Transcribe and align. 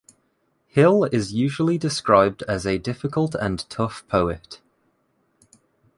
Hill 0.69 1.03
is 1.11 1.31
usually 1.31 1.77
described 1.77 2.41
as 2.47 2.65
a 2.65 2.79
difficult 2.79 3.35
and 3.35 3.69
tough 3.69 4.03
poet. 4.07 4.59